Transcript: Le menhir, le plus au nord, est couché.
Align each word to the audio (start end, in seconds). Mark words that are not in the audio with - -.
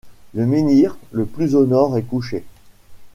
Le 0.33 0.47
menhir, 0.47 0.97
le 1.11 1.25
plus 1.27 1.53
au 1.53 1.67
nord, 1.67 1.95
est 1.95 2.01
couché. 2.01 2.43